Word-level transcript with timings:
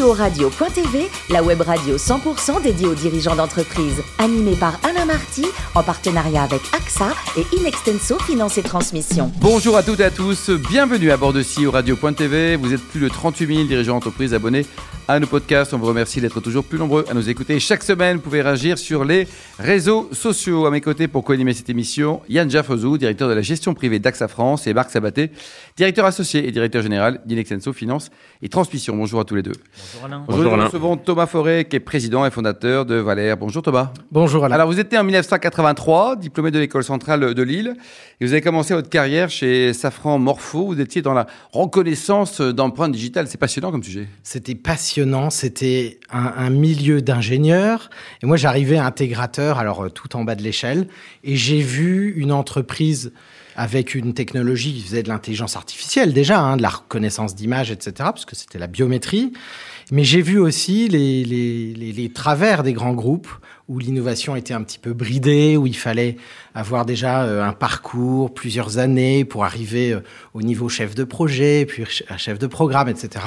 CEO 0.00 0.12
Radio.tv, 0.12 1.08
la 1.30 1.42
web 1.42 1.60
radio 1.60 1.96
100% 1.96 2.62
dédiée 2.62 2.86
aux 2.86 2.94
dirigeants 2.94 3.36
d'entreprise. 3.36 4.02
Animée 4.18 4.56
par 4.56 4.78
Alain 4.84 5.04
Marty, 5.04 5.44
en 5.74 5.82
partenariat 5.82 6.42
avec 6.42 6.60
AXA 6.74 7.12
et 7.36 7.56
Inextenso 7.56 8.18
Finance 8.20 8.56
et 8.58 8.62
Transmission. 8.62 9.30
Bonjour 9.40 9.76
à 9.76 9.82
toutes 9.82 10.00
et 10.00 10.04
à 10.04 10.10
tous, 10.10 10.50
bienvenue 10.50 11.10
à 11.10 11.16
bord 11.16 11.32
de 11.32 11.42
CEO 11.42 11.70
Radio.tv. 11.70 12.56
Vous 12.56 12.72
êtes 12.72 12.82
plus 12.82 13.00
de 13.00 13.08
38 13.08 13.54
000 13.54 13.68
dirigeants 13.68 13.94
d'entreprise 13.94 14.32
abonnés 14.32 14.64
à 15.08 15.18
nos 15.18 15.26
podcasts. 15.26 15.74
On 15.74 15.78
vous 15.78 15.86
remercie 15.86 16.20
d'être 16.20 16.40
toujours 16.40 16.64
plus 16.64 16.78
nombreux 16.78 17.04
à 17.10 17.14
nous 17.14 17.28
écouter. 17.28 17.58
Chaque 17.58 17.82
semaine, 17.82 18.16
vous 18.16 18.22
pouvez 18.22 18.42
réagir 18.42 18.78
sur 18.78 19.04
les 19.04 19.26
réseaux 19.58 20.08
sociaux. 20.12 20.66
À 20.66 20.70
mes 20.70 20.80
côtés, 20.80 21.08
pour 21.08 21.24
co-animer 21.24 21.52
cette 21.52 21.68
émission, 21.68 22.20
Yann 22.28 22.48
Jaffozou, 22.48 22.96
directeur 22.96 23.28
de 23.28 23.34
la 23.34 23.42
gestion 23.42 23.74
privée 23.74 23.98
d'AXA 23.98 24.28
France, 24.28 24.66
et 24.66 24.72
Marc 24.72 24.90
Sabaté, 24.90 25.30
directeur 25.76 26.06
associé 26.06 26.46
et 26.46 26.52
directeur 26.52 26.82
général 26.82 27.20
d'Inexenso 27.26 27.72
Finance 27.72 28.10
et 28.40 28.48
Transmission. 28.48 28.96
Bonjour 28.96 29.20
à 29.20 29.24
tous 29.24 29.34
les 29.34 29.42
deux. 29.42 29.52
Alain. 30.04 30.24
Bonjour, 30.26 30.56
nous 30.56 30.64
recevons 30.64 30.96
Thomas 30.96 31.26
Forêt, 31.26 31.64
qui 31.64 31.76
est 31.76 31.80
président 31.80 32.24
et 32.24 32.30
fondateur 32.30 32.86
de 32.86 32.94
Valère. 32.94 33.36
Bonjour 33.36 33.62
Thomas. 33.62 33.92
Bonjour 34.10 34.44
Alain. 34.44 34.54
Alors, 34.54 34.70
vous 34.70 34.76
né 34.76 34.98
en 34.98 35.04
1983, 35.04 36.16
diplômé 36.16 36.50
de 36.50 36.58
l'école 36.58 36.84
centrale 36.84 37.34
de 37.34 37.42
Lille, 37.42 37.74
et 38.20 38.26
vous 38.26 38.32
avez 38.32 38.40
commencé 38.40 38.74
votre 38.74 38.88
carrière 38.88 39.30
chez 39.30 39.72
Safran 39.72 40.18
Morpho. 40.18 40.66
Vous 40.66 40.80
étiez 40.80 41.02
dans 41.02 41.12
la 41.12 41.26
reconnaissance 41.52 42.40
d'empreintes 42.40 42.92
digitales. 42.92 43.26
C'est 43.28 43.38
passionnant 43.38 43.70
comme 43.70 43.82
sujet. 43.82 44.08
C'était 44.22 44.54
passionnant. 44.54 45.30
C'était 45.30 45.98
un, 46.10 46.32
un 46.36 46.50
milieu 46.50 47.02
d'ingénieurs. 47.02 47.90
Et 48.22 48.26
moi, 48.26 48.36
j'arrivais 48.36 48.78
intégrateur, 48.78 49.58
alors 49.58 49.84
euh, 49.84 49.88
tout 49.90 50.16
en 50.16 50.24
bas 50.24 50.34
de 50.34 50.42
l'échelle. 50.42 50.88
Et 51.24 51.36
j'ai 51.36 51.60
vu 51.60 52.14
une 52.16 52.32
entreprise 52.32 53.12
avec 53.56 53.94
une 53.94 54.14
technologie 54.14 54.72
qui 54.74 54.80
faisait 54.80 55.02
de 55.02 55.08
l'intelligence 55.08 55.56
artificielle 55.56 56.12
déjà, 56.12 56.40
hein, 56.40 56.56
de 56.56 56.62
la 56.62 56.68
reconnaissance 56.70 57.34
d'images, 57.34 57.70
etc., 57.70 57.92
parce 57.96 58.24
que 58.24 58.36
c'était 58.36 58.58
la 58.58 58.66
biométrie. 58.66 59.32
Mais 59.92 60.04
j'ai 60.04 60.22
vu 60.22 60.38
aussi 60.38 60.88
les, 60.88 61.24
les, 61.24 61.74
les, 61.74 61.92
les, 61.92 62.08
travers 62.10 62.62
des 62.62 62.72
grands 62.72 62.94
groupes 62.94 63.28
où 63.68 63.78
l'innovation 63.78 64.34
était 64.34 64.54
un 64.54 64.62
petit 64.62 64.78
peu 64.78 64.92
bridée, 64.92 65.56
où 65.56 65.66
il 65.66 65.76
fallait 65.76 66.16
avoir 66.54 66.84
déjà 66.84 67.22
euh, 67.22 67.44
un 67.44 67.52
parcours, 67.52 68.34
plusieurs 68.34 68.78
années 68.78 69.24
pour 69.24 69.44
arriver 69.44 69.92
euh, 69.92 70.00
au 70.34 70.42
niveau 70.42 70.68
chef 70.68 70.94
de 70.94 71.04
projet, 71.04 71.66
puis 71.66 71.84
chef 72.16 72.38
de 72.38 72.46
programme, 72.48 72.88
etc. 72.88 73.24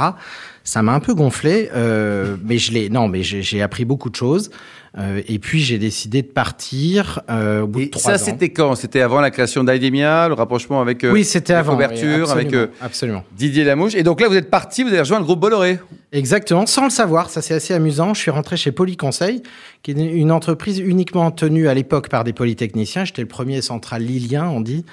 Ça 0.66 0.81
m'a 0.81 0.94
un 0.94 1.00
peu 1.00 1.14
gonflé, 1.14 1.70
euh, 1.73 2.36
mais 2.44 2.58
je 2.58 2.73
l'ai. 2.73 2.89
Non, 2.89 3.08
mais 3.08 3.23
j'ai 3.23 3.61
appris 3.61 3.86
beaucoup 3.86 4.09
de 4.09 4.16
choses. 4.16 4.50
Euh, 4.95 5.22
et 5.27 5.39
puis 5.39 5.59
j'ai 5.59 5.80
décidé 5.80 6.22
de 6.22 6.27
partir 6.27 7.22
euh, 7.30 7.61
au 7.61 7.67
bout 7.67 7.80
et 7.80 7.86
de 7.86 7.92
trois 7.92 8.02
ça, 8.02 8.09
ans. 8.09 8.17
Ça, 8.17 8.25
c'était 8.25 8.50
quand? 8.50 8.75
C'était 8.75 9.02
avant 9.02 9.22
la 9.22 9.31
création 9.31 9.64
d'Idemia, 9.64 10.27
le 10.27 10.36
rapprochement 10.36 10.81
avec 10.81 11.03
euh, 11.03 11.11
oui, 11.11 11.23
c'était 11.23 11.53
avant, 11.53 11.73
couverture, 11.73 12.27
oui, 12.27 12.31
avec 12.31 12.53
euh, 12.53 12.67
absolument. 12.80 13.23
Didier 13.36 13.64
Lamouche. 13.64 13.95
Et 13.95 14.03
donc 14.03 14.22
là, 14.22 14.27
vous 14.27 14.36
êtes 14.36 14.52
parti, 14.52 14.83
vous 14.83 14.89
avez 14.89 15.00
rejoint 15.00 15.17
le 15.17 15.25
groupe 15.25 15.39
Bolloré. 15.39 15.80
Exactement, 16.14 16.67
sans 16.67 16.83
le 16.83 16.92
savoir. 16.92 17.31
Ça, 17.31 17.42
c'est 17.42 17.56
assez 17.56 17.73
amusant. 17.73 18.14
Je 18.14 18.22
suis 18.22 18.30
rentré 18.30 18.56
chez 18.56 18.72
Polyconseil, 18.72 19.42
qui 19.81 19.92
est 19.92 19.95
une 19.95 20.31
entreprise 20.31 20.78
uniquement 20.78 21.31
tenue 21.31 21.67
à 21.67 21.73
l'époque 21.73 22.08
par 22.08 22.23
des 22.23 22.33
polytechniciens. 22.33 23.03
J'étais 23.03 23.23
le 23.23 23.28
premier 23.28 23.64
central 23.64 24.03
lilien, 24.03 24.47
on 24.47 24.61
dit. 24.61 24.86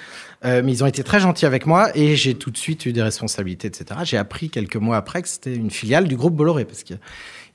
Euh, 0.43 0.63
mais 0.65 0.71
ils 0.71 0.83
ont 0.83 0.87
été 0.87 1.03
très 1.03 1.19
gentils 1.19 1.45
avec 1.45 1.67
moi 1.67 1.95
et 1.95 2.15
j'ai 2.15 2.33
tout 2.33 2.49
de 2.49 2.57
suite 2.57 2.87
eu 2.87 2.91
des 2.91 3.03
responsabilités, 3.03 3.67
etc. 3.67 3.99
J'ai 4.03 4.17
appris 4.17 4.49
quelques 4.49 4.77
mois 4.77 4.97
après 4.97 5.21
que 5.21 5.27
c'était 5.27 5.53
une 5.53 5.69
filiale 5.69 6.07
du 6.07 6.15
groupe 6.15 6.35
Bolloré 6.35 6.65
parce 6.65 6.83
que 6.83 6.95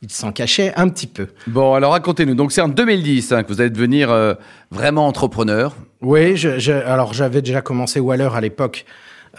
il 0.01 0.13
s'en 0.13 0.31
cachait 0.31 0.73
un 0.77 0.89
petit 0.89 1.09
peu. 1.09 1.27
Bon, 1.49 1.75
alors 1.75 1.91
racontez-nous. 1.91 2.37
Donc 2.37 2.53
c'est 2.53 2.61
en 2.61 2.69
2010 2.69 3.33
hein, 3.33 3.43
que 3.43 3.49
vous 3.53 3.61
allez 3.61 3.71
devenir 3.71 4.13
euh, 4.13 4.35
vraiment 4.71 5.09
entrepreneur. 5.09 5.75
Oui, 6.03 6.37
je, 6.37 6.61
je, 6.61 6.71
alors 6.71 7.15
j'avais 7.15 7.43
déjà 7.43 7.63
commencé 7.63 7.99
Waller 7.99 8.29
à 8.33 8.41
l'époque 8.41 8.85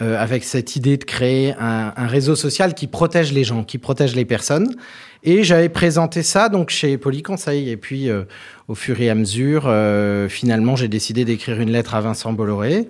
euh, 0.00 0.16
avec 0.20 0.44
cette 0.44 0.76
idée 0.76 0.96
de 0.96 1.04
créer 1.04 1.54
un, 1.58 1.92
un, 1.96 2.06
réseau 2.06 2.36
social 2.36 2.74
qui 2.74 2.86
protège 2.86 3.32
les 3.32 3.44
gens, 3.44 3.64
qui 3.64 3.78
protège 3.78 4.14
les 4.14 4.24
personnes. 4.24 4.76
Et 5.24 5.42
j'avais 5.42 5.68
présenté 5.68 6.22
ça 6.22 6.48
donc 6.48 6.70
chez 6.70 6.98
Polyconseil. 6.98 7.68
Et 7.70 7.76
puis 7.76 8.08
euh, 8.08 8.22
au 8.68 8.74
fur 8.74 9.00
et 9.00 9.10
à 9.10 9.14
mesure, 9.14 9.64
euh, 9.66 10.28
finalement, 10.28 10.76
j'ai 10.76 10.88
décidé 10.88 11.24
d'écrire 11.24 11.60
une 11.60 11.70
lettre 11.70 11.94
à 11.94 12.00
Vincent 12.00 12.32
Bolloré 12.32 12.88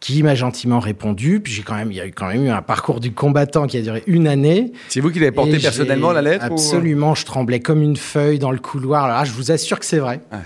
qui 0.00 0.22
m'a 0.22 0.34
gentiment 0.34 0.80
répondu. 0.80 1.40
Puis 1.40 1.52
j'ai 1.52 1.62
quand 1.62 1.76
même, 1.76 1.90
il 1.90 1.96
y 1.96 2.00
a 2.00 2.06
eu 2.06 2.12
quand 2.12 2.28
même 2.28 2.44
eu 2.44 2.50
un 2.50 2.60
parcours 2.60 3.00
du 3.00 3.12
combattant 3.12 3.66
qui 3.66 3.78
a 3.78 3.80
duré 3.80 4.02
une 4.06 4.28
année. 4.28 4.72
C'est 4.88 5.00
vous 5.00 5.10
qui 5.10 5.20
l'avez 5.20 5.32
porté 5.32 5.58
personnellement 5.58 6.12
la 6.12 6.20
lettre 6.20 6.44
Absolument, 6.44 7.12
ou... 7.12 7.16
je 7.16 7.24
tremblais 7.24 7.60
comme 7.60 7.82
une 7.82 7.96
feuille 7.96 8.38
dans 8.38 8.50
le 8.50 8.58
couloir. 8.58 9.08
Là, 9.08 9.24
je 9.24 9.32
vous 9.32 9.50
assure 9.50 9.78
que 9.78 9.86
c'est 9.86 9.98
vrai. 9.98 10.20
Ah. 10.30 10.40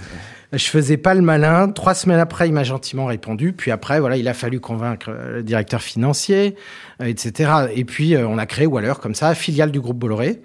Je 0.53 0.65
faisais 0.65 0.97
pas 0.97 1.15
le 1.15 1.21
malin. 1.21 1.69
Trois 1.69 1.95
semaines 1.95 2.21
après, 2.21 2.49
il 2.49 2.53
m'a 2.53 2.65
gentiment 2.65 3.07
répondu. 3.07 3.53
Puis 3.53 3.71
après, 3.71 4.01
voilà, 4.01 4.17
il 4.17 4.27
a 4.29 4.35
fallu 4.35 4.61
convaincre 4.61 5.11
le 5.11 5.43
directeur 5.43 5.83
financier, 5.83 6.57
euh, 7.03 7.07
etc. 7.07 7.69
Et 7.75 7.85
puis, 7.85 8.15
euh, 8.15 8.27
on 8.27 8.39
a 8.39 8.47
créé 8.47 8.67
Waller 8.67 8.95
comme 9.01 9.15
ça, 9.15 9.35
filiale 9.35 9.71
du 9.71 9.81
groupe 9.81 9.99
Bolloré. 9.99 10.41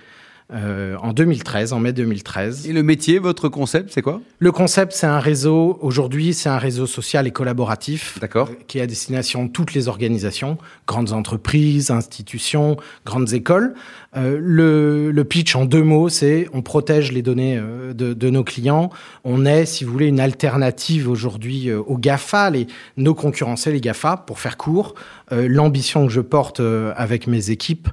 Euh, 0.53 0.97
en 1.01 1.13
2013, 1.13 1.71
en 1.73 1.79
mai 1.79 1.93
2013. 1.93 2.67
Et 2.67 2.73
le 2.73 2.83
métier, 2.83 3.17
votre 3.17 3.47
concept, 3.47 3.91
c'est 3.91 4.01
quoi? 4.01 4.21
Le 4.39 4.51
concept, 4.51 4.91
c'est 4.91 5.07
un 5.07 5.19
réseau, 5.19 5.79
aujourd'hui, 5.81 6.33
c'est 6.33 6.49
un 6.49 6.57
réseau 6.57 6.85
social 6.85 7.25
et 7.25 7.31
collaboratif. 7.31 8.19
D'accord. 8.19 8.49
Euh, 8.49 8.63
qui 8.67 8.77
est 8.77 8.81
à 8.81 8.87
destination 8.87 9.45
de 9.45 9.49
toutes 9.49 9.73
les 9.73 9.87
organisations, 9.87 10.57
grandes 10.85 11.13
entreprises, 11.13 11.91
institutions, 11.91 12.77
grandes 13.05 13.33
écoles. 13.33 13.73
Euh, 14.15 15.11
le, 15.11 15.23
pitch 15.23 15.55
en 15.55 15.65
deux 15.65 15.83
mots, 15.83 16.09
c'est 16.09 16.47
on 16.53 16.61
protège 16.61 17.11
les 17.11 17.21
données 17.21 17.57
euh, 17.57 17.93
de, 17.93 18.29
nos 18.29 18.43
clients. 18.43 18.89
On 19.23 19.45
est, 19.45 19.65
si 19.65 19.83
vous 19.83 19.91
voulez, 19.91 20.07
une 20.07 20.19
alternative 20.19 21.09
aujourd'hui 21.09 21.69
euh, 21.69 21.79
aux 21.79 21.97
GAFA, 21.97 22.49
les, 22.49 22.67
nos 22.97 23.15
concurrents, 23.15 23.55
les 23.65 23.81
GAFA, 23.81 24.17
pour 24.17 24.39
faire 24.39 24.57
court. 24.57 24.95
L'ambition 25.31 26.05
que 26.05 26.13
je 26.13 26.21
porte 26.21 26.61
avec 26.95 27.25
mes 27.25 27.49
équipes, 27.49 27.87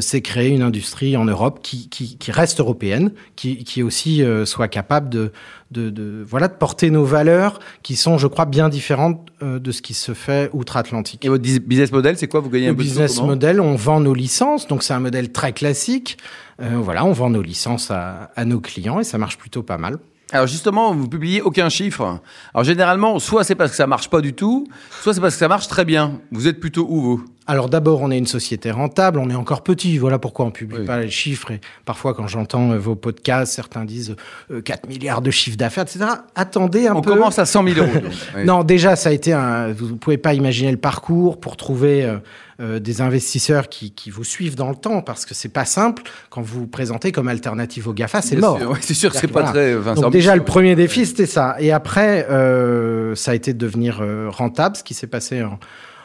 c'est 0.00 0.20
créer 0.20 0.50
une 0.50 0.62
industrie 0.62 1.16
en 1.16 1.24
Europe 1.24 1.58
qui, 1.60 2.18
reste 2.28 2.60
européenne, 2.60 3.10
qui 3.34 3.82
aussi 3.82 4.22
soit 4.44 4.68
capable 4.68 5.08
de, 5.08 5.32
de, 5.74 5.90
de, 5.90 6.24
voilà, 6.26 6.48
de 6.48 6.54
porter 6.54 6.88
nos 6.90 7.04
valeurs 7.04 7.58
qui 7.82 7.96
sont, 7.96 8.16
je 8.16 8.26
crois, 8.26 8.46
bien 8.46 8.68
différentes 8.68 9.28
euh, 9.42 9.58
de 9.58 9.72
ce 9.72 9.82
qui 9.82 9.92
se 9.92 10.14
fait 10.14 10.48
outre-Atlantique. 10.52 11.24
Et 11.24 11.28
votre 11.28 11.42
business 11.42 11.92
model, 11.92 12.16
c'est 12.16 12.28
quoi? 12.28 12.40
Vous 12.40 12.48
gagnez 12.48 12.66
Le 12.66 12.72
un 12.72 12.76
peu 12.76 12.82
business 12.82 13.16
de 13.20 13.22
model, 13.22 13.60
on 13.60 13.74
vend 13.74 14.00
nos 14.00 14.14
licences, 14.14 14.66
donc 14.66 14.82
c'est 14.82 14.94
un 14.94 15.00
modèle 15.00 15.32
très 15.32 15.52
classique. 15.52 16.16
Euh, 16.62 16.78
voilà, 16.80 17.04
on 17.04 17.12
vend 17.12 17.30
nos 17.30 17.42
licences 17.42 17.90
à, 17.90 18.30
à 18.36 18.44
nos 18.44 18.60
clients 18.60 19.00
et 19.00 19.04
ça 19.04 19.18
marche 19.18 19.36
plutôt 19.36 19.62
pas 19.62 19.76
mal. 19.76 19.98
Alors 20.32 20.46
justement, 20.46 20.94
vous 20.94 21.08
publiez 21.08 21.42
aucun 21.42 21.68
chiffre. 21.68 22.20
Alors 22.54 22.64
généralement, 22.64 23.18
soit 23.18 23.44
c'est 23.44 23.54
parce 23.54 23.70
que 23.70 23.76
ça 23.76 23.86
marche 23.86 24.08
pas 24.08 24.20
du 24.20 24.32
tout, 24.32 24.66
soit 25.02 25.12
c'est 25.14 25.20
parce 25.20 25.34
que 25.34 25.38
ça 25.38 25.48
marche 25.48 25.68
très 25.68 25.84
bien. 25.84 26.20
Vous 26.32 26.48
êtes 26.48 26.60
plutôt 26.60 26.86
où 26.88 27.00
vous? 27.00 27.24
Alors 27.46 27.68
d'abord, 27.68 28.02
on 28.02 28.10
est 28.10 28.18
une 28.18 28.26
société 28.26 28.70
rentable, 28.70 29.18
on 29.18 29.28
est 29.28 29.34
encore 29.34 29.62
petit, 29.62 29.98
voilà 29.98 30.18
pourquoi 30.18 30.46
on 30.46 30.50
publie 30.50 30.78
oui. 30.80 30.84
pas 30.84 31.00
les 31.00 31.10
chiffres. 31.10 31.50
Et 31.50 31.60
parfois, 31.84 32.14
quand 32.14 32.26
j'entends 32.26 32.72
euh, 32.72 32.78
vos 32.78 32.94
podcasts, 32.94 33.52
certains 33.52 33.84
disent 33.84 34.16
euh, 34.50 34.60
4 34.60 34.88
milliards 34.88 35.22
de 35.22 35.30
chiffre 35.30 35.56
d'affaires, 35.56 35.84
etc. 35.84 36.06
Attendez 36.34 36.86
un 36.86 36.94
on 36.94 37.02
peu. 37.02 37.12
On 37.12 37.14
commence 37.14 37.38
à 37.38 37.46
100 37.46 37.68
000 37.68 37.86
euros. 37.86 38.08
oui. 38.36 38.44
Non, 38.44 38.64
déjà, 38.64 38.96
ça 38.96 39.10
a 39.10 39.12
été 39.12 39.32
un. 39.32 39.72
Vous 39.72 39.96
pouvez 39.96 40.18
pas 40.18 40.34
imaginer 40.34 40.70
le 40.70 40.78
parcours 40.78 41.40
pour 41.40 41.56
trouver 41.56 42.04
euh, 42.04 42.18
euh, 42.60 42.78
des 42.78 43.00
investisseurs 43.00 43.68
qui, 43.68 43.90
qui, 43.90 44.10
vous 44.10 44.22
suivent 44.22 44.54
dans 44.54 44.68
le 44.68 44.76
temps, 44.76 45.02
parce 45.02 45.26
que 45.26 45.34
c'est 45.34 45.48
pas 45.48 45.64
simple 45.64 46.04
quand 46.30 46.40
vous 46.40 46.60
vous 46.60 46.66
présentez 46.68 47.10
comme 47.10 47.26
alternative 47.26 47.88
au 47.88 47.92
Gafa, 47.92 48.22
c'est 48.22 48.36
mort. 48.36 48.60
C'est 48.80 48.94
sûr 48.94 49.10
que 49.10 49.16
c'est 49.16 49.26
pas 49.26 49.42
voilà. 49.42 49.50
très. 49.50 49.76
Enfin, 49.76 49.94
Donc 49.94 50.12
déjà, 50.12 50.36
le 50.36 50.44
premier 50.44 50.76
défi, 50.76 51.04
c'était 51.04 51.26
ça. 51.26 51.56
Et 51.58 51.72
après, 51.72 52.28
euh, 52.30 53.16
ça 53.16 53.32
a 53.32 53.34
été 53.34 53.54
de 53.54 53.58
devenir 53.58 53.98
euh, 54.00 54.28
rentable, 54.30 54.76
ce 54.76 54.84
qui 54.84 54.94
s'est 54.94 55.08
passé 55.08 55.42
en 55.42 55.58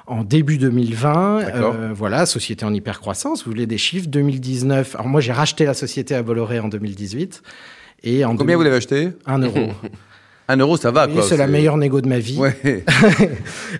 en 0.10 0.24
début 0.24 0.58
2020. 0.58 1.40
Euh, 1.40 1.94
voilà, 1.94 2.26
société 2.26 2.66
en 2.66 2.74
hypercroissance. 2.74 3.46
Vous 3.46 3.52
voulez 3.52 3.68
des 3.68 3.78
chiffres 3.78 4.08
2019. 4.08 4.96
Alors 4.96 5.08
moi, 5.08 5.22
j'ai 5.22 5.32
racheté 5.32 5.66
la 5.66 5.74
société 5.74 6.16
à 6.16 6.24
Bolloré 6.24 6.60
en 6.60 6.68
2018. 6.68 7.42
Et 8.04 8.26
en 8.26 8.30
Combien 8.30 8.56
2000... 8.56 8.56
vous 8.58 8.64
l'avez 8.64 8.76
acheté? 8.76 9.10
Un 9.26 9.40
euro. 9.40 9.72
Un 10.52 10.58
euro, 10.58 10.78
ça 10.78 10.90
va, 10.90 11.06
oui, 11.06 11.14
quoi. 11.14 11.22
C'est 11.22 11.38
la 11.38 11.46
meilleure 11.46 11.78
négo 11.78 12.02
de 12.02 12.08
ma 12.08 12.18
vie. 12.18 12.40
Ouais. 12.40 12.58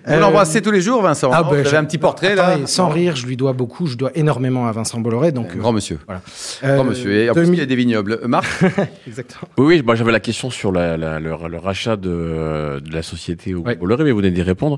vous 0.06 0.20
l'embrassez 0.20 0.62
tous 0.62 0.70
les 0.70 0.80
jours, 0.80 1.02
Vincent. 1.02 1.28
Ah, 1.32 1.42
bah, 1.42 1.48
vous 1.50 1.66
avez 1.66 1.76
un 1.76 1.84
petit 1.84 1.98
portrait, 1.98 2.38
attendez, 2.38 2.60
là. 2.60 2.66
Sans 2.68 2.88
rire, 2.88 3.16
je 3.16 3.26
lui 3.26 3.36
dois 3.36 3.52
beaucoup. 3.52 3.88
Je 3.88 3.96
dois 3.96 4.12
énormément 4.14 4.68
à 4.68 4.72
Vincent 4.72 5.00
Bolloré. 5.00 5.32
Donc, 5.32 5.48
euh, 5.50 5.58
grand 5.58 5.72
monsieur. 5.72 5.98
Voilà. 6.06 6.22
Grand 6.62 6.84
monsieur. 6.84 7.12
Et 7.12 7.28
en 7.28 7.34
2000... 7.34 7.48
plus, 7.48 7.56
il 7.56 7.58
y 7.58 7.62
a 7.64 7.66
des 7.66 7.74
vignobles. 7.74 8.20
Marc 8.28 8.46
Exactement. 9.08 9.50
Oui, 9.58 9.66
oui 9.66 9.82
moi, 9.84 9.96
j'avais 9.96 10.12
la 10.12 10.20
question 10.20 10.48
sur 10.48 10.70
la, 10.70 10.96
la, 10.96 11.18
le, 11.18 11.30
le, 11.48 11.58
rachat 11.58 11.96
de, 11.96 12.78
de, 12.78 12.94
la 12.94 13.02
société 13.02 13.52
au 13.52 13.62
ouais. 13.62 13.74
Bolloré, 13.74 14.04
mais 14.04 14.12
vous 14.12 14.18
venez 14.18 14.30
d'y 14.30 14.42
répondre. 14.42 14.76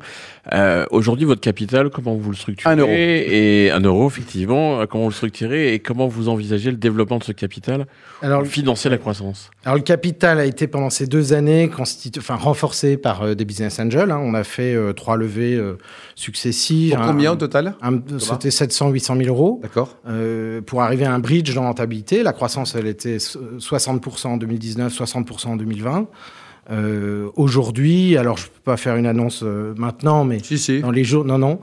Euh, 0.55 0.87
Aujourd'hui, 0.93 1.26
votre 1.26 1.43
capital, 1.43 1.90
comment 1.90 2.14
vous 2.14 2.31
le 2.31 2.37
structurez 2.37 2.72
Un 2.72 2.78
euro. 2.78 2.90
Et 2.90 3.70
un 3.70 3.81
euro, 3.81 4.08
effectivement. 4.08 4.87
Comment 4.87 5.05
vous 5.05 5.11
le 5.11 5.14
structurez 5.14 5.75
et 5.75 5.81
comment 5.81 6.08
vous 6.08 6.31
envisagez 6.31 6.70
le 6.70 6.78
développement 6.78 7.19
de 7.19 7.25
ce 7.25 7.32
capital 7.32 7.87
Alors, 8.22 8.46
financer 8.46 8.88
la 8.88 8.96
croissance? 8.96 9.50
Alors, 9.66 9.76
le 9.76 9.82
capital 9.82 10.40
a 10.40 10.46
été 10.46 10.66
pendant 10.66 10.88
ces 10.88 11.06
deux 11.06 11.34
années 11.34 11.69
constitué, 11.82 12.20
enfin, 12.20 12.37
renforcé 12.37 12.96
par 12.96 13.23
euh, 13.23 13.34
des 13.34 13.44
business 13.44 13.81
angels. 13.81 14.12
Hein. 14.12 14.20
On 14.23 14.34
a 14.34 14.44
fait 14.44 14.75
euh, 14.75 14.93
trois 14.93 15.17
levées 15.17 15.56
euh, 15.56 15.79
successives. 16.14 16.94
Pour 16.94 17.06
combien 17.06 17.32
au 17.32 17.37
total? 17.37 17.75
C'était 18.19 18.52
700, 18.52 18.90
800 18.90 19.17
000 19.17 19.29
euros. 19.29 19.58
D'accord. 19.62 19.96
Pour 20.67 20.82
arriver 20.82 21.05
à 21.05 21.12
un 21.12 21.19
bridge 21.19 21.52
dans 21.55 21.62
rentabilité. 21.62 22.23
La 22.23 22.32
croissance, 22.32 22.75
elle 22.76 22.87
était 22.87 23.17
60% 23.17 24.26
en 24.29 24.37
2019, 24.37 24.93
60% 24.93 25.49
en 25.49 25.56
2020. 25.56 26.06
Aujourd'hui, 27.34 28.17
alors 28.17 28.37
je 28.37 28.46
peux 28.46 28.61
pas 28.64 28.76
faire 28.76 28.96
une 28.96 29.06
annonce 29.06 29.43
maintenant, 29.43 30.25
mais 30.25 30.38
dans 30.81 30.90
les 30.90 31.05
jours, 31.05 31.25
non, 31.25 31.38
non, 31.38 31.61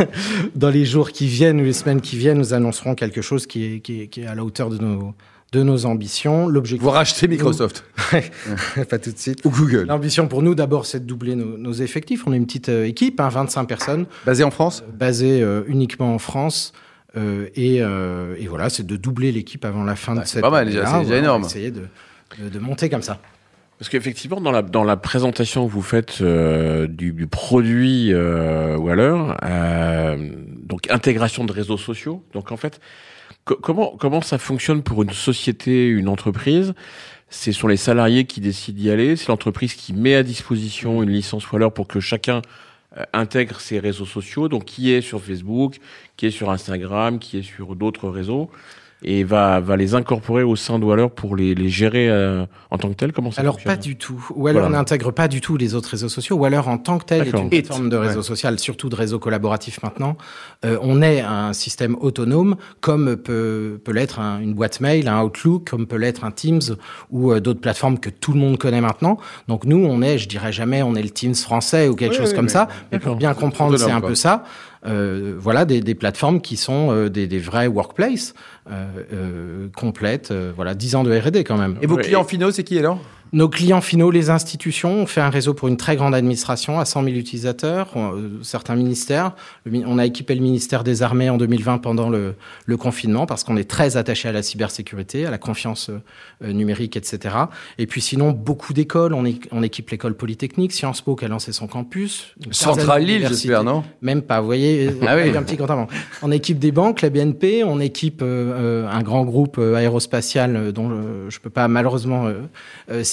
dans 0.54 0.70
les 0.70 0.84
jours 0.84 1.10
qui 1.10 1.26
viennent 1.26 1.60
ou 1.60 1.64
les 1.64 1.72
semaines 1.72 2.00
qui 2.00 2.16
viennent, 2.16 2.38
nous 2.38 2.54
annoncerons 2.54 2.94
quelque 2.94 3.22
chose 3.22 3.46
qui 3.46 3.64
est, 3.64 3.80
qui 3.80 4.02
est, 4.02 4.06
qui 4.06 4.22
est 4.22 4.26
à 4.26 4.34
la 4.34 4.44
hauteur 4.44 4.70
de 4.70 4.78
nos 4.78 5.14
de 5.52 5.62
nos 5.62 5.86
ambitions. 5.86 6.48
L'objectif. 6.48 6.82
Vous 6.82 6.90
rachetez 6.90 7.28
Microsoft 7.28 7.84
Pas 8.90 8.98
tout 8.98 9.12
de 9.12 9.18
suite. 9.18 9.44
Ou 9.44 9.50
Google. 9.50 9.86
L'ambition 9.86 10.28
pour 10.28 10.42
nous, 10.42 10.54
d'abord, 10.54 10.86
c'est 10.86 11.00
de 11.00 11.04
doubler 11.04 11.34
nos, 11.34 11.72
effectifs. 11.72 12.26
On 12.26 12.32
est 12.32 12.36
une 12.36 12.46
petite 12.46 12.68
euh, 12.68 12.86
équipe, 12.86 13.20
25 13.20 13.60
hein, 13.60 13.64
personnes. 13.64 14.06
Basée 14.24 14.44
en 14.44 14.50
France 14.50 14.82
euh, 14.86 14.92
Basée 14.92 15.42
euh, 15.42 15.62
uniquement 15.66 16.14
en 16.14 16.18
France. 16.18 16.72
Et, 17.14 17.80
voilà, 18.48 18.68
c'est 18.68 18.86
de 18.86 18.96
doubler 18.96 19.32
l'équipe 19.32 19.64
avant 19.64 19.84
la 19.84 19.96
fin 19.96 20.14
de 20.14 20.20
cette. 20.20 20.28
C'est 20.28 20.40
pas 20.40 20.50
mal, 20.50 20.66
déjà, 20.66 20.86
c'est 20.86 21.04
déjà 21.04 21.16
énorme. 21.16 21.44
essayer 21.44 21.70
de, 21.70 21.88
de, 22.38 22.58
monter 22.58 22.90
comme 22.90 23.02
ça. 23.02 23.18
Parce 23.78 23.88
qu'effectivement, 23.88 24.40
dans 24.40 24.50
la, 24.50 24.60
dans 24.62 24.84
la 24.84 24.96
présentation 24.96 25.66
que 25.66 25.72
vous 25.72 25.82
faites 25.82 26.22
du, 26.22 27.12
du, 27.12 27.26
produit 27.26 28.12
Waller, 28.14 29.16
donc 30.62 30.90
intégration 30.90 31.44
de 31.44 31.52
réseaux 31.52 31.78
sociaux, 31.78 32.22
donc 32.34 32.52
en 32.52 32.58
fait, 32.58 32.80
comment, 33.46 34.20
ça 34.20 34.38
fonctionne 34.38 34.82
pour 34.82 35.02
une 35.02 35.12
société, 35.12 35.86
une 35.88 36.08
entreprise? 36.08 36.74
Ce 37.28 37.52
sont 37.52 37.68
les 37.68 37.76
salariés 37.76 38.24
qui 38.24 38.40
décident 38.40 38.78
d'y 38.78 38.90
aller, 38.90 39.16
c'est 39.16 39.28
l'entreprise 39.28 39.74
qui 39.74 39.92
met 39.92 40.14
à 40.14 40.22
disposition 40.22 41.02
une 41.02 41.10
licence 41.10 41.50
Waller 41.50 41.70
pour 41.74 41.88
que 41.88 41.98
chacun 41.98 42.42
euh, 42.96 43.02
intègre 43.12 43.60
ses 43.60 43.80
réseaux 43.80 44.06
sociaux, 44.06 44.48
donc 44.48 44.64
qui 44.64 44.92
est 44.92 45.00
sur 45.00 45.20
Facebook, 45.22 45.78
qui 46.16 46.26
est 46.26 46.30
sur 46.30 46.50
Instagram, 46.50 47.18
qui 47.18 47.38
est 47.38 47.42
sur 47.42 47.74
d'autres 47.74 48.08
réseaux 48.08 48.50
et 49.02 49.24
va, 49.24 49.60
va 49.60 49.76
les 49.76 49.94
incorporer 49.94 50.42
au 50.42 50.56
sein 50.56 50.78
de 50.78 50.84
Waller 50.84 51.08
pour 51.14 51.36
les, 51.36 51.54
les 51.54 51.68
gérer 51.68 52.08
euh, 52.08 52.46
en 52.70 52.78
tant 52.78 52.88
que 52.88 52.94
tel 52.94 53.12
Comment 53.12 53.30
ça 53.30 53.42
Alors 53.42 53.58
pas 53.62 53.76
du 53.76 53.96
tout. 53.96 54.26
Waller 54.34 54.68
n'intègre 54.70 55.10
pas 55.10 55.28
du 55.28 55.40
tout 55.40 55.56
les 55.56 55.74
autres 55.74 55.90
réseaux 55.90 56.08
sociaux. 56.08 56.36
Waller 56.36 56.62
en 56.66 56.78
tant 56.78 56.98
que 56.98 57.04
tel 57.04 57.28
est 57.28 57.38
une 57.38 57.50
plateforme 57.50 57.90
de 57.90 57.96
réseau 57.96 58.22
social, 58.22 58.58
surtout 58.58 58.88
de 58.88 58.96
réseau 58.96 59.18
collaboratif 59.18 59.82
maintenant. 59.82 60.16
Euh, 60.64 60.78
on 60.80 61.02
est 61.02 61.20
un 61.20 61.52
système 61.52 61.96
autonome 62.00 62.56
comme 62.80 63.16
peut, 63.16 63.80
peut 63.84 63.92
l'être 63.92 64.18
une 64.18 64.54
boîte 64.54 64.80
mail, 64.80 65.08
un 65.08 65.22
Outlook, 65.22 65.68
comme 65.68 65.86
peut 65.86 65.96
l'être 65.96 66.24
un 66.24 66.30
Teams 66.30 66.62
ou 67.10 67.32
euh, 67.32 67.40
d'autres 67.40 67.60
plateformes 67.60 67.98
que 67.98 68.10
tout 68.10 68.32
le 68.32 68.40
monde 68.40 68.56
connaît 68.56 68.80
maintenant. 68.80 69.18
Donc 69.46 69.64
nous, 69.64 69.84
on 69.84 70.00
est, 70.00 70.16
je 70.16 70.28
dirais 70.28 70.52
jamais, 70.52 70.82
on 70.82 70.94
est 70.94 71.02
le 71.02 71.10
Teams 71.10 71.34
français 71.34 71.88
ou 71.88 71.94
quelque 71.94 72.16
chose 72.16 72.32
comme 72.32 72.48
ça. 72.48 72.68
Mais 72.90 72.98
pour 72.98 73.16
bien 73.16 73.34
comprendre, 73.34 73.76
c'est 73.76 73.90
un 73.90 74.00
peu 74.00 74.14
ça. 74.14 74.44
Euh, 74.86 75.34
voilà 75.38 75.64
des, 75.64 75.80
des, 75.80 75.94
plateformes 75.94 76.40
qui 76.40 76.56
sont 76.56 76.90
euh, 76.90 77.08
des, 77.08 77.26
des, 77.26 77.38
vrais 77.38 77.66
workplaces 77.66 78.34
euh, 78.70 79.68
complètes. 79.76 80.32
voilà, 80.54 80.74
10 80.74 80.96
ans 80.96 81.04
de 81.04 81.16
R&D 81.16 81.44
quand 81.44 81.56
même. 81.56 81.76
Et 81.82 81.86
vos 81.86 81.96
clients 81.96 82.24
finaux, 82.24 82.50
c'est 82.50 82.64
qui 82.64 82.78
alors? 82.78 83.00
Nos 83.32 83.48
clients 83.48 83.80
finaux, 83.80 84.10
les 84.10 84.30
institutions, 84.30 85.02
on 85.02 85.06
fait 85.06 85.20
un 85.20 85.30
réseau 85.30 85.52
pour 85.52 85.68
une 85.68 85.76
très 85.76 85.96
grande 85.96 86.14
administration 86.14 86.78
à 86.78 86.84
100 86.84 87.04
000 87.04 87.16
utilisateurs, 87.16 87.88
euh, 87.96 88.38
certains 88.42 88.76
ministères. 88.76 89.34
On 89.66 89.98
a 89.98 90.06
équipé 90.06 90.34
le 90.34 90.40
ministère 90.40 90.84
des 90.84 91.02
Armées 91.02 91.28
en 91.28 91.36
2020 91.36 91.78
pendant 91.78 92.08
le, 92.08 92.34
le 92.66 92.76
confinement 92.76 93.26
parce 93.26 93.42
qu'on 93.42 93.56
est 93.56 93.68
très 93.68 93.96
attaché 93.96 94.28
à 94.28 94.32
la 94.32 94.42
cybersécurité, 94.42 95.26
à 95.26 95.30
la 95.30 95.38
confiance 95.38 95.90
euh, 95.90 96.52
numérique, 96.52 96.96
etc. 96.96 97.34
Et 97.78 97.86
puis 97.86 98.00
sinon, 98.00 98.30
beaucoup 98.30 98.72
d'écoles. 98.72 99.12
On, 99.12 99.24
on, 99.50 99.62
équipe 99.62 99.90
l'école 99.90 100.14
polytechnique, 100.14 100.72
Sciences 100.72 101.00
Po 101.00 101.16
qui 101.16 101.24
a 101.24 101.28
lancé 101.28 101.52
son 101.52 101.66
campus. 101.66 102.34
Centrale 102.52 103.02
Lille, 103.02 103.26
j'espère, 103.28 103.64
non? 103.64 103.82
Même 104.02 104.22
pas, 104.22 104.40
vous 104.40 104.46
voyez, 104.46 104.90
ah 105.06 105.16
oui. 105.16 105.30
un 105.36 105.42
petit 105.42 105.56
compte 105.56 105.70
avant. 105.70 105.88
On 106.22 106.30
équipe 106.30 106.58
des 106.58 106.72
banques, 106.72 107.02
la 107.02 107.10
BNP, 107.10 107.64
on 107.64 107.80
équipe 107.80 108.20
euh, 108.22 108.88
un 108.88 109.02
grand 109.02 109.24
groupe 109.24 109.58
aérospatial 109.58 110.72
dont 110.72 110.90
je 111.28 111.36
ne 111.36 111.42
peux 111.42 111.50
pas 111.50 111.66
malheureusement 111.66 112.30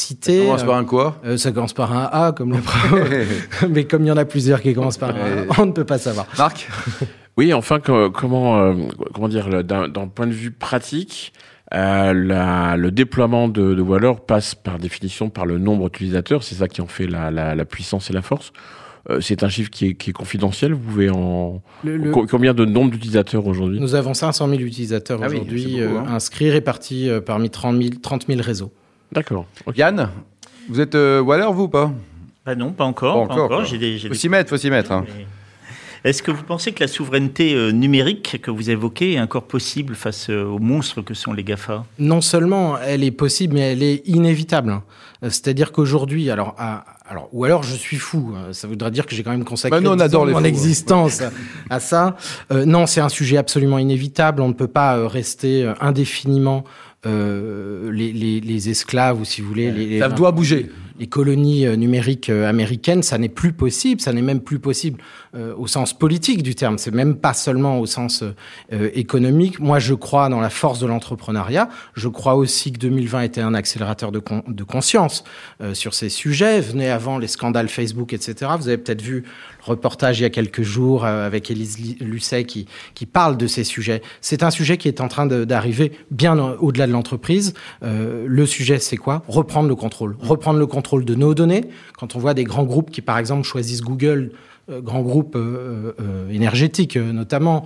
Ça 0.03 0.31
commence 0.31 0.63
par 0.63 0.75
un 0.75 0.85
quoi 0.85 1.21
euh, 1.25 1.37
Ça 1.37 1.51
commence 1.51 1.73
par 1.73 1.91
un 1.91 2.09
A, 2.11 2.31
comme 2.31 2.51
le 2.51 3.67
Mais 3.69 3.85
comme 3.85 4.03
il 4.03 4.07
y 4.07 4.11
en 4.11 4.17
a 4.17 4.25
plusieurs 4.25 4.61
qui 4.61 4.73
commencent 4.73 4.97
par 4.97 5.11
un 5.11 5.47
A, 5.49 5.61
on 5.61 5.65
ne 5.65 5.71
peut 5.71 5.85
pas 5.85 5.97
savoir. 5.97 6.27
Marc 6.37 6.67
Oui, 7.37 7.51
enfin, 7.53 7.79
comment, 7.79 8.59
euh, 8.59 8.73
comment 9.13 9.27
dire, 9.27 9.63
d'un 9.63 10.07
point 10.07 10.27
de 10.27 10.33
vue 10.33 10.51
pratique, 10.51 11.33
euh, 11.73 12.13
la, 12.13 12.77
le 12.77 12.91
déploiement 12.91 13.47
de, 13.47 13.73
de 13.73 13.81
Waller 13.81 14.13
passe 14.27 14.53
par 14.53 14.77
définition 14.77 15.29
par 15.29 15.45
le 15.47 15.57
nombre 15.57 15.89
d'utilisateurs. 15.89 16.43
C'est 16.43 16.55
ça 16.55 16.67
qui 16.67 16.81
en 16.81 16.87
fait 16.87 17.07
la, 17.07 17.31
la, 17.31 17.55
la, 17.55 17.65
puissance 17.65 18.11
et 18.11 18.13
la 18.13 18.21
force. 18.21 18.53
Euh, 19.09 19.19
c'est 19.19 19.43
un 19.43 19.49
chiffre 19.49 19.71
qui 19.71 19.87
est, 19.87 19.93
qui 19.95 20.11
est, 20.11 20.13
confidentiel. 20.13 20.73
Vous 20.73 20.79
pouvez 20.79 21.09
en 21.09 21.63
combien 22.29 22.53
de 22.53 22.65
nombre 22.65 22.91
d'utilisateurs 22.91 23.47
aujourd'hui? 23.47 23.79
Nous 23.79 23.95
avons 23.95 24.13
500 24.13 24.47
000 24.49 24.61
utilisateurs 24.61 25.19
ah 25.23 25.25
aujourd'hui 25.25 25.81
hein. 25.81 26.05
inscrits, 26.07 26.51
répartis 26.51 27.09
parmi 27.25 27.49
30 27.49 27.81
000, 27.81 27.89
30 28.01 28.27
000 28.27 28.41
réseaux. 28.41 28.71
D'accord. 29.13 29.45
Yann, 29.75 30.09
vous 30.69 30.79
êtes 30.79 30.95
euh, 30.95 31.21
Waller, 31.21 31.47
vous 31.51 31.63
ou 31.63 31.67
pas? 31.67 31.91
Bah 32.45 32.55
Non, 32.55 32.71
pas 32.71 32.83
encore. 32.83 33.27
Pas 33.27 33.33
encore. 33.35 33.63
Il 33.71 34.07
faut 34.07 34.13
s'y 34.13 34.27
mettre, 34.29 34.49
faut 34.49 34.57
s'y 34.57 34.71
mettre. 34.71 34.91
Hein. 34.91 35.05
Est-ce 36.03 36.23
que 36.23 36.31
vous 36.31 36.43
pensez 36.43 36.73
que 36.73 36.81
la 36.81 36.87
souveraineté 36.87 37.53
euh, 37.53 37.71
numérique 37.71 38.41
que 38.41 38.51
vous 38.51 38.69
évoquez 38.69 39.13
est 39.13 39.21
encore 39.21 39.43
possible 39.43 39.95
face 39.95 40.29
euh, 40.29 40.43
aux 40.43 40.59
monstres 40.59 41.01
que 41.01 41.13
sont 41.13 41.31
les 41.31 41.43
GAFA? 41.43 41.85
Non 41.99 42.21
seulement 42.21 42.77
elle 42.79 43.03
est 43.03 43.11
possible, 43.11 43.53
mais 43.53 43.73
elle 43.73 43.83
est 43.83 44.01
inévitable. 44.05 44.81
C'est-à-dire 45.21 45.71
qu'aujourd'hui, 45.71 46.29
alors, 46.29 46.55
alors, 47.07 47.29
ou 47.31 47.45
alors 47.45 47.63
je 47.63 47.75
suis 47.75 47.95
fou. 47.95 48.33
Ça 48.51 48.67
voudrait 48.67 48.91
dire 48.91 49.05
que 49.05 49.15
j'ai 49.15 49.23
quand 49.23 49.31
même 49.31 49.45
consacré 49.45 49.79
bah, 49.79 49.95
mon 49.95 49.97
hein. 50.01 50.43
existence 50.43 51.21
à, 51.69 51.79
ça. 51.79 52.17
non, 52.51 52.87
c'est 52.87 52.99
un 52.99 53.07
sujet 53.07 53.37
absolument 53.37 53.77
inévitable. 53.77 54.41
On 54.41 54.49
ne 54.49 54.53
peut 54.53 54.67
pas 54.67 55.07
rester 55.07 55.71
indéfiniment 55.79 56.65
euh, 56.65 56.92
les, 57.05 58.13
les, 58.13 58.39
les, 58.39 58.69
esclaves, 58.69 59.19
ou 59.19 59.25
si 59.25 59.41
vous 59.41 59.49
voulez, 59.49 59.71
les, 59.71 59.99
ça 59.99 60.09
doit 60.09 60.31
bouger 60.31 60.69
les 60.99 61.07
colonies 61.07 61.65
euh, 61.65 61.75
numériques 61.75 62.29
euh, 62.29 62.47
américaines, 62.47 63.03
ça 63.03 63.17
n'est 63.17 63.29
plus 63.29 63.53
possible, 63.53 64.01
ça 64.01 64.13
n'est 64.13 64.21
même 64.21 64.41
plus 64.41 64.59
possible 64.59 65.01
euh, 65.35 65.53
au 65.57 65.67
sens 65.67 65.93
politique 65.93 66.43
du 66.43 66.55
terme, 66.55 66.77
c'est 66.77 66.93
même 66.93 67.15
pas 67.15 67.33
seulement 67.33 67.79
au 67.79 67.85
sens 67.85 68.23
économique. 68.71 69.59
Moi, 69.59 69.79
je 69.79 69.93
crois 69.93 70.29
dans 70.29 70.39
la 70.39 70.49
force 70.49 70.79
de 70.79 70.85
l'entrepreneuriat, 70.85 71.69
je 71.95 72.07
crois 72.07 72.35
aussi 72.35 72.71
que 72.71 72.79
2020 72.79 73.21
était 73.21 73.41
un 73.41 73.53
accélérateur 73.53 74.11
de, 74.11 74.19
conscience 74.63 75.23
sur 75.73 75.93
ces 75.93 76.09
sujets. 76.09 76.59
Venez 76.61 76.89
avant 76.89 77.17
les 77.17 77.27
scandales 77.27 77.69
Facebook, 77.69 78.13
etc. 78.13 78.51
Vous 78.57 78.67
avez 78.67 78.77
peut-être 78.77 79.01
vu 79.01 79.21
le 79.21 79.25
reportage 79.63 80.19
il 80.19 80.23
y 80.23 80.25
a 80.25 80.29
quelques 80.29 80.61
jours 80.61 81.05
avec 81.05 81.49
Élise 81.51 81.99
Lucet 81.99 82.45
qui, 82.45 82.67
qui 82.93 83.05
parle 83.05 83.37
de 83.37 83.47
ces 83.47 83.63
sujets. 83.63 84.01
C'est 84.21 84.43
un 84.43 84.51
sujet 84.51 84.77
qui 84.77 84.87
est 84.87 85.01
en 85.01 85.07
train 85.07 85.25
d'arriver 85.25 85.91
bien 86.11 86.37
au-delà 86.37 86.87
de 86.87 86.91
l'entreprise. 86.91 87.53
le 87.81 88.45
sujet, 88.45 88.79
c'est 88.79 88.97
quoi? 88.97 89.23
Reprendre 89.27 89.69
le 89.69 89.75
contrôle. 89.75 90.15
Reprendre 90.19 90.59
le 90.59 90.67
contrôle 90.67 90.83
de 91.01 91.15
nos 91.15 91.33
données. 91.33 91.65
Quand 91.97 92.15
on 92.15 92.19
voit 92.19 92.33
des 92.33 92.43
grands 92.43 92.65
groupes 92.65 92.91
qui, 92.91 93.01
par 93.01 93.17
exemple, 93.17 93.43
choisissent 93.43 93.81
Google, 93.81 94.31
euh, 94.69 94.79
grands 94.79 95.01
groupes 95.01 95.35
euh, 95.35 95.91
euh, 95.99 96.29
énergétiques 96.29 96.95
notamment, 96.95 97.65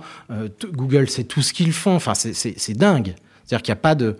Google, 0.72 1.08
c'est 1.08 1.24
tout 1.24 1.42
ce 1.42 1.52
qu'ils 1.52 1.72
font. 1.72 1.94
Enfin, 1.94 2.14
c'est 2.14 2.76
dingue. 2.76 3.14
C'est-à-dire 3.44 3.62
qu'il 3.62 3.72
n'y 3.72 3.78
a 3.78 3.82
pas 3.82 3.94
de... 3.94 4.16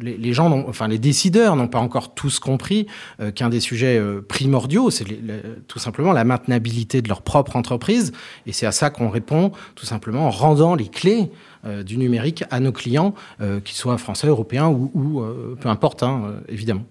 les, 0.00 0.16
les, 0.16 0.32
gens, 0.32 0.50
enfin 0.68 0.88
les 0.88 0.98
décideurs 0.98 1.56
n'ont 1.56 1.68
pas 1.68 1.78
encore 1.78 2.14
tous 2.14 2.38
compris 2.38 2.86
qu'un 3.34 3.50
des 3.50 3.60
sujets 3.60 4.00
primordiaux, 4.28 4.90
c'est 4.90 5.04
tout 5.68 5.78
simplement 5.78 6.12
la 6.12 6.24
maintenabilité 6.24 7.02
de 7.02 7.08
leur 7.08 7.20
propre 7.20 7.56
entreprise. 7.56 8.12
Et 8.46 8.52
c'est 8.52 8.64
à 8.64 8.72
ça 8.72 8.88
qu'on 8.88 9.10
répond 9.10 9.52
tout 9.74 9.84
simplement 9.84 10.26
en 10.26 10.30
rendant 10.30 10.74
les 10.74 10.88
clés 10.88 11.30
du 11.84 11.98
numérique 11.98 12.44
à 12.50 12.60
nos 12.60 12.72
clients, 12.72 13.14
qu'ils 13.64 13.76
soient 13.76 13.98
français, 13.98 14.26
européens 14.26 14.68
ou, 14.68 15.22
peu 15.60 15.68
importe, 15.68 16.02
hein, 16.02 16.36
évidemment. 16.48 16.84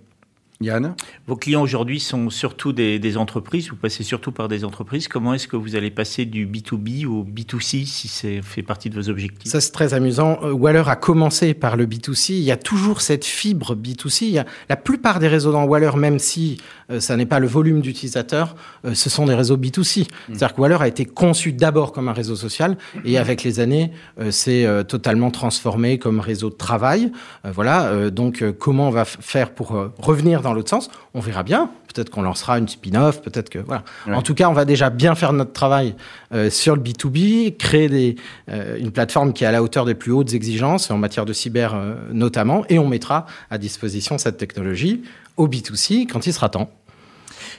Yann 0.62 0.96
Vos 1.28 1.36
clients 1.36 1.62
aujourd'hui 1.62 2.00
sont 2.00 2.30
surtout 2.30 2.74
des, 2.74 3.18
entreprises, 3.18 3.70
vous 3.70 3.76
passez 3.76 4.04
surtout 4.04 4.32
par 4.32 4.48
des 4.48 4.64
entreprises. 4.64 5.08
Comment 5.08 5.34
est-ce 5.34 5.48
que 5.48 5.56
vous 5.56 5.76
allez 5.76 5.92
passer 5.92 6.26
du 6.26 6.48
B2B 6.48 7.06
au 7.06 7.24
B2C 7.24 7.86
si 7.86 8.08
c'est 8.08 8.42
fait 8.42 8.64
partie 8.64 8.90
de 8.90 8.96
vos 8.96 9.10
objectifs? 9.10 9.52
Ça, 9.52 9.62
c'est 9.62 9.72
très 9.72 9.94
amusant. 9.94 10.40
Euh, 10.44 10.52
Waller 10.52 10.84
a 10.88 10.96
commencé 10.96 11.54
par 11.54 11.76
le 11.76 11.86
B2C. 11.86 12.34
Il 12.34 12.44
y 12.44 12.52
a 12.52 12.58
toujours 12.58 13.02
cette 13.02 13.26
fibre 13.26 13.76
B2C. 13.76 14.26
Il 14.26 14.30
y 14.30 14.40
a, 14.40 14.46
la 14.70 14.76
plupart 14.76 15.20
des 15.20 15.28
réseaux 15.28 15.52
dans 15.52 15.66
Waller, 15.66 15.92
même 15.96 16.20
si 16.20 16.58
euh, 16.90 17.00
ça 17.00 17.16
n'est 17.18 17.26
pas 17.26 17.40
le 17.40 17.48
volume 17.48 17.82
d'utilisateurs, 17.82 18.56
euh, 18.86 18.94
ce 18.94 19.10
sont 19.10 19.26
des 19.26 19.36
réseaux 19.36 19.58
B2C. 19.58 20.04
Hmm. 20.04 20.06
C'est-à-dire 20.28 20.56
que 20.56 20.62
Waller 20.62 20.78
a 20.80 20.88
été 20.88 21.06
conçu 21.06 21.54
d'abord 21.54 21.92
comme 21.92 22.08
un 22.08 22.14
réseau 22.14 22.36
social 22.36 22.78
et 23.06 23.18
avec 23.18 23.44
les 23.44 23.60
années, 23.60 23.92
c'est 24.30 24.68
totalement 24.88 25.32
transformé 25.32 25.98
comme 25.98 26.20
réseau 26.20 26.50
de 26.50 26.56
travail. 26.56 27.12
voilà. 27.44 28.10
donc, 28.10 28.44
comment 28.60 28.88
on 28.88 28.92
va 28.92 29.06
faire 29.06 29.52
pour 29.52 29.76
revenir 29.98 30.42
dans 30.44 30.54
l'autre 30.54 30.70
sens. 30.70 30.90
On 31.14 31.20
verra 31.20 31.44
bien. 31.44 31.70
Peut-être 31.94 32.10
qu'on 32.10 32.22
lancera 32.22 32.58
une 32.60 32.68
spin-off, 32.68 33.22
peut-être 33.22 33.50
que 33.50 33.60
voilà. 33.60 33.84
En 34.08 34.22
tout 34.22 34.34
cas, 34.34 34.50
on 34.50 34.54
va 34.54 34.66
déjà 34.66 34.90
bien 34.90 35.16
faire 35.16 35.34
notre 35.34 35.54
travail 35.54 35.96
euh, 36.34 36.50
sur 36.50 36.76
le 36.76 36.82
B2B, 36.82 37.58
créer 37.58 37.90
des, 37.90 38.16
euh, 38.50 38.78
une 38.80 38.92
plateforme 38.92 39.34
qui 39.34 39.44
est 39.44 39.48
à 39.48 39.52
la 39.52 39.62
hauteur 39.62 39.86
des 39.86 39.96
plus 39.96 40.12
hautes 40.12 40.34
exigences 40.34 40.90
en 40.92 40.98
matière 40.98 41.26
de 41.26 41.34
cyber 41.34 41.74
euh, 41.76 41.96
notamment, 42.12 42.64
et 42.70 42.80
on 42.80 42.88
mettra 42.88 43.26
à 43.50 43.58
disposition 43.58 44.18
cette 44.18 44.38
technologie 44.38 45.04
au 45.38 45.48
B2C 45.48 46.08
quand 46.08 46.26
il 46.28 46.34
sera 46.34 46.50
temps. 46.50 46.70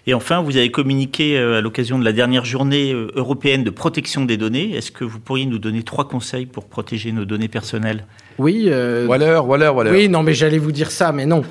Et 0.07 0.15
enfin, 0.15 0.43
vous 0.43 0.57
avez 0.57 0.71
communiqué 0.71 1.39
euh, 1.39 1.59
à 1.59 1.61
l'occasion 1.61 1.99
de 1.99 2.05
la 2.05 2.13
dernière 2.13 2.45
journée 2.45 2.93
euh, 2.93 3.09
européenne 3.15 3.65
de 3.65 3.71
protection 3.71 4.25
des 4.25 4.37
données. 4.37 4.77
Est-ce 4.77 4.91
que 4.91 5.05
vous 5.05 5.21
pourriez 5.21 5.47
nous 5.47 5.59
donner 5.59 5.83
trois 5.83 6.09
conseils 6.09 6.47
pour 6.47 6.67
protéger 6.67 7.13
nos 7.13 7.25
données 7.25 7.49
personnelles? 7.49 8.05
Oui. 8.39 8.67
Euh, 8.69 9.07
Waller, 9.07 9.41
Waller, 9.45 9.69
Waller. 9.69 9.91
Oui, 9.91 10.09
non, 10.09 10.23
mais 10.23 10.35
j'allais 10.35 10.59
vous 10.59 10.73
dire 10.73 10.91
ça, 10.91 11.13
mais 11.13 11.27
non. 11.27 11.43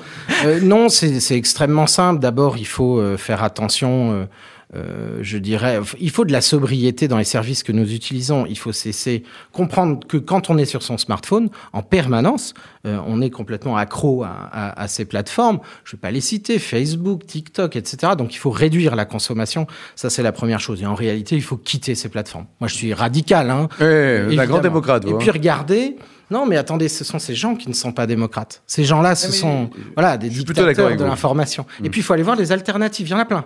Euh, 0.44 0.60
non, 0.60 0.88
c'est 0.88 1.36
extrêmement 1.36 1.86
simple. 1.86 2.20
D'abord, 2.20 2.56
il 2.58 2.66
faut 2.66 3.02
faire 3.16 3.42
attention. 3.42 4.28
Euh, 4.74 5.18
je 5.22 5.38
dirais, 5.38 5.80
il 6.00 6.10
faut 6.10 6.24
de 6.24 6.32
la 6.32 6.40
sobriété 6.40 7.06
dans 7.08 7.18
les 7.18 7.24
services 7.24 7.62
que 7.62 7.72
nous 7.72 7.92
utilisons. 7.92 8.44
Il 8.46 8.58
faut 8.58 8.72
cesser, 8.72 9.22
comprendre 9.52 10.06
que 10.06 10.16
quand 10.16 10.50
on 10.50 10.58
est 10.58 10.64
sur 10.64 10.82
son 10.82 10.98
smartphone, 10.98 11.48
en 11.72 11.82
permanence, 11.82 12.54
euh, 12.86 12.98
on 13.06 13.20
est 13.20 13.30
complètement 13.30 13.76
accro 13.76 14.24
à, 14.24 14.28
à- 14.52 14.82
à 14.82 14.88
ces 14.88 15.04
plateformes. 15.04 15.60
Je 15.84 15.90
ne 15.92 15.96
vais 15.96 16.00
pas 16.00 16.10
les 16.10 16.20
citer, 16.20 16.58
Facebook, 16.58 17.26
TikTok, 17.26 17.76
etc. 17.76 18.12
Donc 18.18 18.34
il 18.34 18.38
faut 18.38 18.50
réduire 18.50 18.96
la 18.96 19.04
consommation. 19.04 19.66
Ça, 19.96 20.10
c'est 20.10 20.22
la 20.22 20.32
première 20.32 20.60
chose. 20.60 20.82
Et 20.82 20.86
en 20.86 20.94
réalité, 20.94 21.36
il 21.36 21.42
faut 21.42 21.56
quitter 21.56 21.94
ces 21.94 22.08
plateformes. 22.08 22.46
Moi, 22.60 22.68
je 22.68 22.74
suis 22.74 22.92
radical. 22.94 23.50
Hein, 23.50 23.68
Eh, 23.80 23.84
un 23.84 24.26
Évidemment. 24.26 24.48
grand 24.52 24.60
démocrate. 24.60 25.04
Et 25.06 25.10
vous, 25.10 25.18
puis 25.18 25.28
hein. 25.30 25.34
regardez. 25.34 25.96
Non, 26.30 26.46
mais 26.46 26.56
attendez, 26.56 26.88
ce 26.88 27.04
sont 27.04 27.18
ces 27.18 27.34
gens 27.34 27.54
qui 27.54 27.68
ne 27.68 27.74
sont 27.74 27.92
pas 27.92 28.06
démocrates. 28.06 28.62
Ces 28.66 28.84
gens-là, 28.84 29.14
ce 29.14 29.26
mais 29.28 29.32
sont 29.34 29.70
voilà 29.94 30.16
des 30.16 30.30
dictateurs 30.30 30.96
de 30.96 31.04
l'information. 31.04 31.66
Et 31.84 31.90
puis 31.90 32.00
il 32.00 32.02
faut 32.02 32.14
aller 32.14 32.22
voir 32.22 32.34
les 32.36 32.50
alternatives. 32.50 33.06
Il 33.06 33.10
y 33.10 33.14
en 33.14 33.18
a 33.18 33.24
plein. 33.26 33.44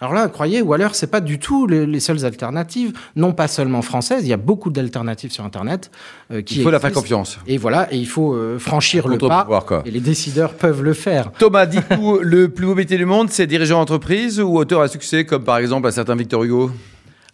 Alors 0.00 0.14
là, 0.14 0.28
croyez, 0.28 0.62
ou 0.62 0.72
alors 0.72 0.94
c'est 0.94 1.08
pas 1.08 1.20
du 1.20 1.38
tout 1.38 1.66
les, 1.66 1.84
les 1.84 2.00
seules 2.00 2.24
alternatives, 2.24 2.92
non 3.16 3.32
pas 3.32 3.48
seulement 3.48 3.82
françaises. 3.82 4.22
Il 4.24 4.28
y 4.28 4.32
a 4.32 4.38
beaucoup 4.38 4.70
d'alternatives 4.70 5.30
sur 5.30 5.44
Internet 5.44 5.90
euh, 6.32 6.40
qui 6.40 6.56
Il 6.56 6.62
faut 6.62 6.70
la 6.70 6.80
faire 6.80 6.92
confiance. 6.92 7.38
Et 7.46 7.58
voilà, 7.58 7.92
et 7.92 7.98
il 7.98 8.06
faut 8.08 8.32
euh, 8.32 8.58
franchir 8.58 9.08
le 9.08 9.18
pas. 9.18 9.28
Contre-pouvoir, 9.28 9.66
quoi. 9.66 9.82
Et 9.84 9.90
les 9.90 10.00
décideurs 10.00 10.54
peuvent 10.54 10.82
le 10.82 10.94
faire. 10.94 11.32
Thomas, 11.32 11.66
dites-nous, 11.66 12.18
le 12.22 12.48
plus 12.48 12.64
beau 12.66 12.74
métier 12.74 12.96
du 12.96 13.04
monde, 13.04 13.28
c'est 13.30 13.46
dirigeant 13.46 13.78
d'entreprise 13.78 14.40
ou 14.40 14.56
auteur 14.56 14.80
à 14.80 14.88
succès, 14.88 15.26
comme 15.26 15.44
par 15.44 15.58
exemple 15.58 15.86
un 15.86 15.90
certain 15.90 16.16
Victor 16.16 16.44
Hugo? 16.44 16.70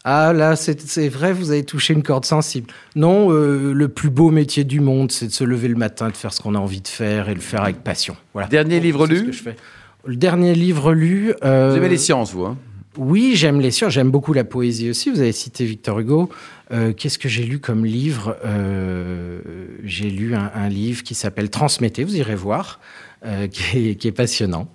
Ah 0.09 0.33
là, 0.33 0.55
c'est 0.55 1.09
vrai, 1.09 1.33
vous 1.33 1.51
avez 1.51 1.65
touché 1.65 1.93
une 1.93 2.03
corde 2.05 2.25
sensible. 2.25 2.69
Non, 2.95 3.33
euh, 3.33 3.73
le 3.73 3.89
plus 3.89 4.11
beau 4.11 4.31
métier 4.31 4.63
du 4.65 4.79
monde, 4.81 5.11
c'est 5.11 5.27
de 5.27 5.33
se 5.33 5.43
lever 5.43 5.67
le 5.69 5.75
matin, 5.75 6.09
de 6.11 6.17
faire 6.17 6.33
ce 6.33 6.41
qu'on 6.41 6.55
a 6.55 6.59
envie 6.59 6.81
de 6.81 6.87
faire 6.89 7.29
et 7.29 7.35
le 7.35 7.41
faire 7.41 7.63
avec 7.63 7.83
passion. 7.83 8.17
Voilà. 8.33 8.47
Dernier 8.49 8.77
Donc, 8.77 8.85
livre 8.85 9.07
c'est 9.09 9.15
ce 9.15 9.21
lu? 9.21 9.27
que 9.27 9.33
je 9.33 9.43
fais. 9.43 9.57
Le 10.07 10.17
dernier 10.17 10.55
livre 10.55 10.93
lu. 10.93 11.35
euh, 11.45 11.71
Vous 11.71 11.77
aimez 11.77 11.89
les 11.89 11.97
sciences, 11.99 12.33
vous 12.33 12.45
hein? 12.45 12.57
Oui, 12.97 13.33
j'aime 13.35 13.61
les 13.61 13.71
sciences, 13.71 13.93
j'aime 13.93 14.11
beaucoup 14.11 14.33
la 14.33 14.45
poésie 14.45 14.89
aussi. 14.89 15.11
Vous 15.11 15.21
avez 15.21 15.33
cité 15.33 15.65
Victor 15.67 15.99
Hugo. 15.99 16.31
Euh, 16.73 16.93
Qu'est-ce 16.95 17.19
que 17.19 17.29
j'ai 17.29 17.43
lu 17.45 17.59
comme 17.59 17.85
livre? 17.85 18.37
Euh, 18.45 19.41
J'ai 19.85 20.09
lu 20.09 20.35
un, 20.35 20.51
un 20.55 20.69
livre 20.69 21.03
qui 21.03 21.15
s'appelle 21.15 21.51
Transmettez, 21.51 22.05
vous 22.05 22.17
irez 22.17 22.35
voir, 22.37 22.81
euh, 23.27 23.47
qui, 23.53 23.91
est, 23.91 23.95
qui 23.97 24.09
est 24.09 24.13
passionnant. 24.13 24.67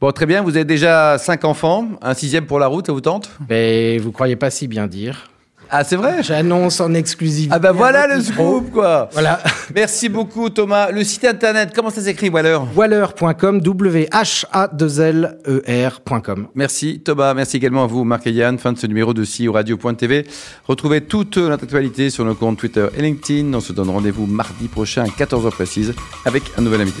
Bon, 0.00 0.10
très 0.10 0.26
bien, 0.26 0.42
vous 0.42 0.56
avez 0.56 0.64
déjà 0.64 1.16
cinq 1.18 1.44
enfants, 1.44 1.88
un 2.02 2.14
sixième 2.14 2.46
pour 2.46 2.58
la 2.58 2.66
route, 2.66 2.86
ça 2.86 2.92
vous 2.92 3.00
tente? 3.00 3.30
Mais 3.48 3.98
vous 3.98 4.10
croyez 4.10 4.36
pas 4.36 4.50
si 4.50 4.66
bien 4.68 4.86
dire. 4.88 5.30
Ah, 5.74 5.84
c'est 5.84 5.96
vrai 5.96 6.22
J'annonce 6.22 6.80
en 6.80 6.92
exclusivité. 6.92 7.54
Ah 7.54 7.58
bah 7.58 7.72
voilà 7.72 8.06
le 8.06 8.20
scoop, 8.20 8.72
quoi 8.72 9.08
Voilà. 9.14 9.40
Merci 9.74 10.10
beaucoup, 10.10 10.50
Thomas. 10.50 10.90
Le 10.90 11.02
site 11.02 11.24
internet, 11.24 11.70
comment 11.74 11.88
ça 11.88 12.02
s'écrit, 12.02 12.28
Waller 12.28 12.58
Waller.com, 12.76 13.62
W-H-A-2-L-E-R.com. 13.62 16.48
Merci 16.54 17.00
Thomas, 17.00 17.32
merci 17.32 17.56
également 17.56 17.84
à 17.84 17.86
vous 17.86 18.04
Marc 18.04 18.26
et 18.26 18.32
Yann. 18.32 18.58
Fin 18.58 18.74
de 18.74 18.78
ce 18.78 18.86
numéro 18.86 19.14
de 19.14 19.24
CEO 19.24 19.52
Radio.tv. 19.52 20.26
Retrouvez 20.68 21.00
toute 21.00 21.38
notre 21.38 21.64
actualité 21.64 22.10
sur 22.10 22.26
nos 22.26 22.34
comptes 22.34 22.58
Twitter 22.58 22.88
et 22.94 23.00
LinkedIn. 23.00 23.54
On 23.54 23.60
se 23.60 23.72
donne 23.72 23.88
rendez-vous 23.88 24.26
mardi 24.26 24.68
prochain 24.68 25.04
à 25.04 25.06
14h 25.06 25.52
précise 25.52 25.94
avec 26.26 26.42
un 26.58 26.60
nouvel 26.60 26.82
invité. 26.82 27.00